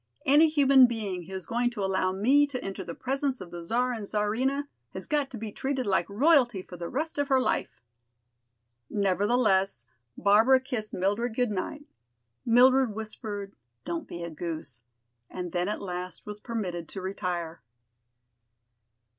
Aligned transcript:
"Any 0.25 0.49
human 0.49 0.87
being 0.87 1.25
who 1.27 1.35
is 1.35 1.45
going 1.45 1.69
to 1.69 1.85
allow 1.85 2.11
me 2.11 2.47
to 2.47 2.63
enter 2.63 2.83
the 2.83 2.95
presence 2.95 3.39
of 3.39 3.51
the 3.51 3.63
Czar 3.63 3.91
and 3.91 4.07
Czarina, 4.07 4.67
has 4.95 5.05
got 5.05 5.29
to 5.29 5.37
be 5.37 5.51
treated 5.51 5.85
like 5.85 6.09
royalty 6.09 6.63
for 6.63 6.75
the 6.75 6.89
rest 6.89 7.19
of 7.19 7.27
her 7.27 7.39
life." 7.39 7.79
Nevertheless, 8.89 9.85
Barbara 10.17 10.59
kissed 10.59 10.95
Mildred 10.95 11.35
good 11.35 11.51
night. 11.51 11.85
Mildred 12.47 12.95
whispered, 12.95 13.53
"Don't 13.85 14.07
be 14.07 14.23
a 14.23 14.31
goose," 14.31 14.81
and 15.29 15.51
then 15.51 15.67
at 15.69 15.83
last 15.83 16.25
was 16.25 16.39
permitted 16.39 16.89
to 16.89 17.01
retire. 17.01 17.61